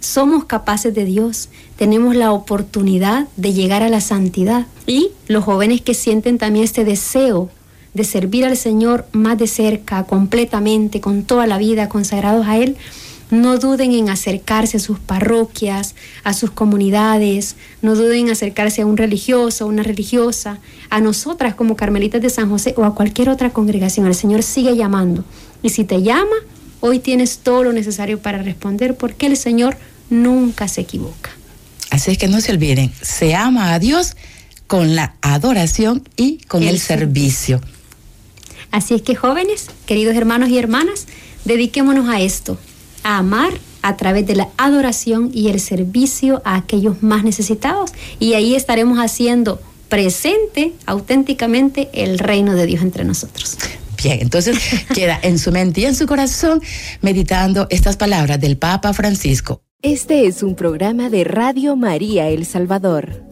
[0.00, 1.48] Somos capaces de Dios.
[1.76, 4.66] Tenemos la oportunidad de llegar a la santidad.
[4.88, 7.48] Y los jóvenes que sienten también este deseo
[7.94, 12.76] de servir al Señor más de cerca, completamente, con toda la vida, consagrados a Él,
[13.30, 18.86] no duden en acercarse a sus parroquias, a sus comunidades, no duden en acercarse a
[18.86, 20.58] un religioso, a una religiosa,
[20.90, 24.06] a nosotras como Carmelitas de San José o a cualquier otra congregación.
[24.06, 25.24] El Señor sigue llamando.
[25.62, 26.36] Y si te llama,
[26.80, 29.78] hoy tienes todo lo necesario para responder porque el Señor
[30.10, 31.30] nunca se equivoca.
[31.88, 34.14] Así es que no se olviden, se ama a Dios
[34.66, 37.60] con la adoración y con el, servicio.
[38.72, 41.06] Así es que jóvenes, queridos hermanos y hermanas,
[41.44, 42.58] dediquémonos a esto,
[43.04, 43.52] a amar
[43.82, 47.92] a través de la adoración y el servicio a aquellos más necesitados.
[48.18, 53.58] Y ahí estaremos haciendo presente auténticamente el reino de Dios entre nosotros.
[54.02, 54.58] Bien, entonces
[54.94, 56.62] queda en su mente y en su corazón
[57.02, 59.60] meditando estas palabras del Papa Francisco.
[59.82, 63.31] Este es un programa de Radio María El Salvador.